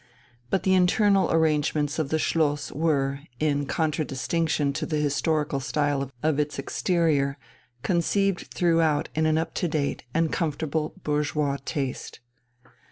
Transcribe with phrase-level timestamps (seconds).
[0.49, 6.39] But the internal arrangements of the Schloss were, in contradistinction to the historical style of
[6.39, 7.37] its exterior,
[7.83, 12.19] conceived throughout in an up to date and comfortable bourgeois taste.